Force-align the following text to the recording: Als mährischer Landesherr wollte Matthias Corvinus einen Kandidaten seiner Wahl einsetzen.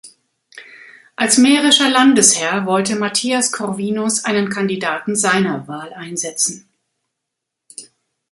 Als 1.15 1.37
mährischer 1.37 1.87
Landesherr 1.87 2.65
wollte 2.65 2.95
Matthias 2.95 3.51
Corvinus 3.51 4.25
einen 4.25 4.49
Kandidaten 4.49 5.15
seiner 5.15 5.67
Wahl 5.67 5.93
einsetzen. 5.93 6.67